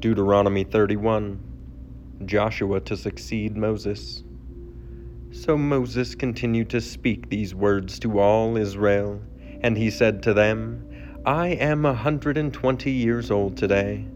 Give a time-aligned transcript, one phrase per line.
[0.00, 1.40] Deuteronomy 31
[2.24, 4.22] Joshua to succeed Moses.
[5.32, 9.20] So Moses continued to speak these words to all Israel,
[9.60, 10.88] and he said to them,
[11.26, 14.06] I am a hundred and twenty years old today.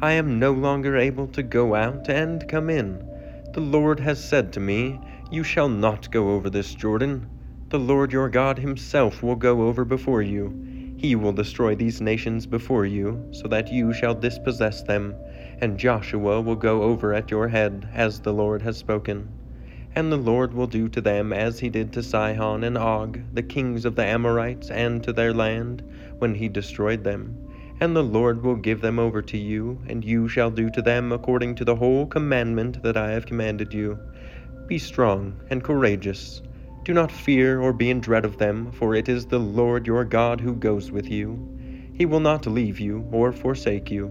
[0.00, 3.04] I am no longer able to go out and come in.
[3.52, 5.00] The Lord has said to me,
[5.32, 7.28] You shall not go over this Jordan.
[7.70, 10.71] The Lord your God himself will go over before you
[11.02, 15.16] he will destroy these nations before you, so that you shall dispossess them,
[15.60, 19.28] and Joshua will go over at your head, as the Lord has spoken.
[19.96, 23.42] And the Lord will do to them as he did to Sihon and Og, the
[23.42, 25.82] kings of the Amorites, and to their land,
[26.20, 27.36] when he destroyed them.
[27.80, 31.10] And the Lord will give them over to you, and you shall do to them
[31.10, 33.98] according to the whole commandment that I have commanded you.
[34.68, 36.42] Be strong and courageous.
[36.84, 40.04] Do not fear or be in dread of them, for it is the Lord your
[40.04, 41.38] God who goes with you.
[41.94, 44.10] He will not leave you or forsake you.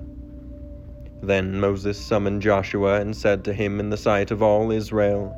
[1.21, 5.35] Then Moses summoned Joshua and said to him in the sight of all Israel,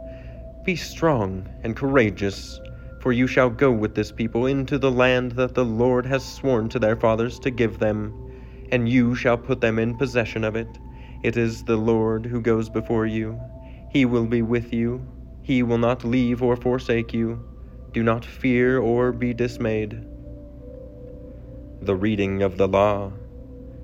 [0.63, 2.59] Be strong and courageous,
[3.01, 6.69] for you shall go with this people into the land that the Lord has sworn
[6.69, 8.13] to their fathers to give them,
[8.71, 10.77] and you shall put them in possession of it.
[11.23, 13.39] It is the Lord who goes before you.
[13.89, 15.07] He will be with you
[15.43, 17.43] he will not leave or forsake you.
[17.91, 20.03] Do not fear or be dismayed.
[21.81, 23.11] The reading of the law.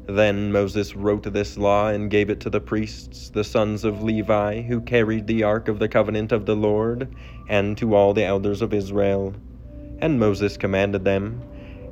[0.08, 4.62] Then Moses wrote this law and gave it to the priests, the sons of Levi,
[4.62, 7.14] who carried the ark of the covenant of the Lord,
[7.48, 9.36] and to all the elders of Israel.
[10.00, 11.44] And Moses commanded them,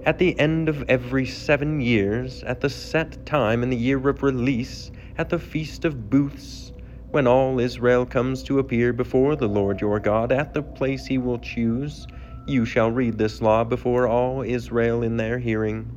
[0.05, 4.23] At the end of every seven years, at the set time in the year of
[4.23, 6.66] release, at the feast of booths,
[7.11, 11.17] when all Israel comes to appear before the Lord your God at the place he
[11.17, 12.05] will choose,
[12.45, 15.89] you shall read this law before all Israel in their hearing.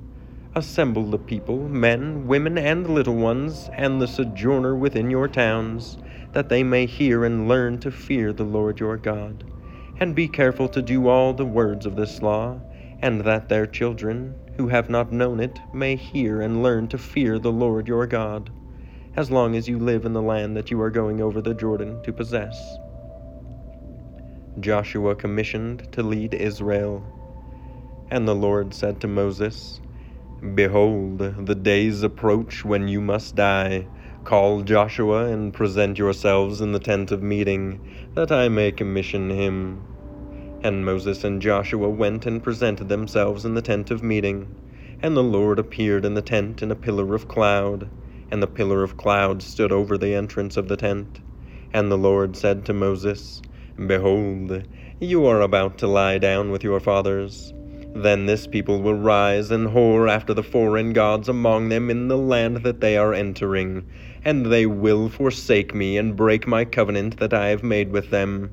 [0.54, 5.98] Assemble the people, men, women, and little ones, and the sojourner within your towns,
[6.32, 9.44] that they may hear and learn to fear the Lord your God.
[9.98, 12.60] And be careful to do all the words of this law,
[13.02, 17.38] and that their children, who have not known it, may hear and learn to fear
[17.38, 18.50] the Lord your God
[19.16, 22.00] as long as you live in the land that you are going over the Jordan
[22.04, 22.78] to possess.
[24.60, 27.02] Joshua commissioned to lead Israel.
[28.10, 29.80] And the Lord said to Moses,
[30.54, 33.86] Behold, the days approach when you must die.
[34.24, 37.80] Call Joshua and present yourselves in the tent of meeting,
[38.14, 39.82] that I may commission him.
[40.62, 44.48] And Moses and Joshua went and presented themselves in the tent of meeting.
[45.02, 47.88] And the Lord appeared in the tent in a pillar of cloud
[48.30, 51.20] and the pillar of cloud stood over the entrance of the tent.
[51.72, 53.42] And the Lord said to Moses,
[53.86, 54.64] Behold,
[55.00, 57.52] you are about to lie down with your fathers.
[57.94, 62.18] Then this people will rise and whore after the foreign gods among them in the
[62.18, 63.84] land that they are entering,
[64.24, 68.52] and they will forsake me and break my covenant that I have made with them.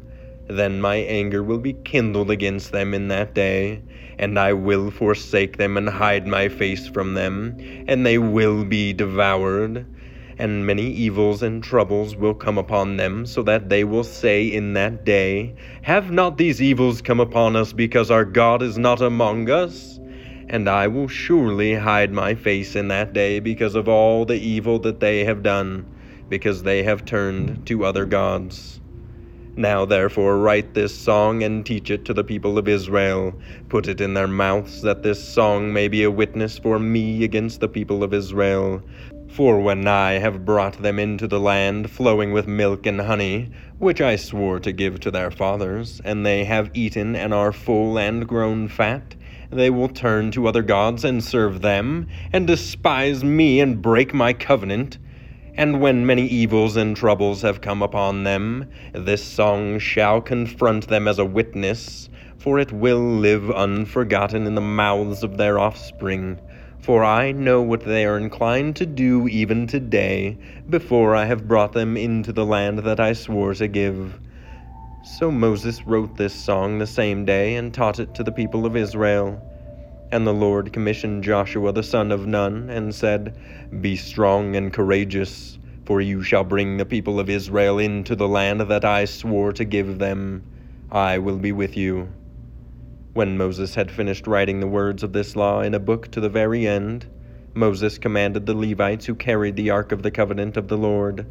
[0.49, 3.81] Then my anger will be kindled against them in that day,
[4.17, 8.93] and I will forsake them and hide my face from them, and they will be
[8.93, 9.85] devoured.
[10.39, 14.71] And many evils and troubles will come upon them, so that they will say in
[14.73, 19.49] that day, Have not these evils come upon us because our God is not among
[19.49, 19.99] us?
[20.47, 24.79] And I will surely hide my face in that day because of all the evil
[24.79, 25.85] that they have done,
[26.29, 28.79] because they have turned to other gods.
[29.57, 33.33] Now therefore write this song and teach it to the people of Israel.
[33.69, 37.59] Put it in their mouths, that this song may be a witness for me against
[37.59, 38.83] the people of Israel.
[39.29, 43.99] For when I have brought them into the land flowing with milk and honey, which
[43.99, 48.27] I swore to give to their fathers, and they have eaten and are full and
[48.27, 49.15] grown fat,
[49.49, 54.33] they will turn to other gods and serve them, and despise me and break my
[54.33, 54.99] covenant.
[55.57, 61.07] And when many evils and troubles have come upon them, this song shall confront them
[61.07, 66.39] as a witness, for it will live unforgotten in the mouths of their offspring.
[66.79, 70.37] For I know what they are inclined to do even today,
[70.69, 74.19] before I have brought them into the land that I swore to give.
[75.01, 78.75] So Moses wrote this song the same day and taught it to the people of
[78.75, 79.41] Israel.
[80.09, 83.37] And the Lord commissioned Joshua the son of Nun, and said,
[83.81, 88.61] Be strong and courageous, for you shall bring the people of Israel into the land
[88.61, 90.43] that I swore to give them.
[90.89, 92.07] I will be with you.
[93.13, 96.29] When Moses had finished writing the words of this law in a book to the
[96.29, 97.05] very end,
[97.53, 101.25] Moses commanded the Levites who carried the ark of the covenant of the Lord,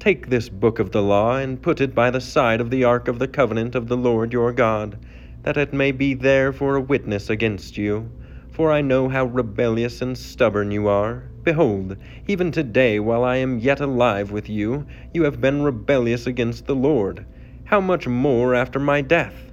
[0.00, 3.06] Take this book of the law and put it by the side of the ark
[3.06, 4.98] of the covenant of the Lord your God
[5.46, 8.10] that it may be there for a witness against you.
[8.50, 11.96] For I know how rebellious and stubborn you are, Behold,
[12.26, 14.84] even today, while I am yet alive with you,
[15.14, 17.24] you have been rebellious against the Lord.
[17.66, 19.52] How much more after my death?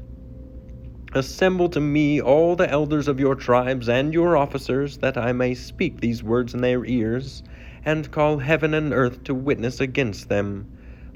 [1.14, 5.54] Assemble to me all the elders of your tribes and your officers, that I may
[5.54, 7.44] speak these words in their ears,
[7.86, 10.66] and call heaven and earth to witness against them.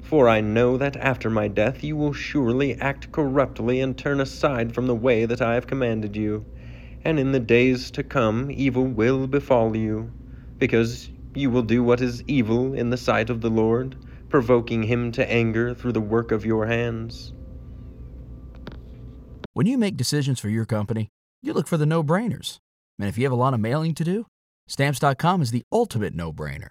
[0.08, 4.74] For I know that after my death you will surely act corruptly and turn aside
[4.74, 6.46] from the way that I have commanded you.
[7.04, 10.10] And in the days to come evil will befall you
[10.56, 13.96] because you will do what is evil in the sight of the Lord,
[14.30, 17.34] provoking him to anger through the work of your hands.
[19.52, 21.10] When you make decisions for your company,
[21.42, 22.56] you look for the no brainers.
[22.98, 24.24] And if you have a lot of mailing to do,
[24.68, 26.70] stamps.com is the ultimate no brainer.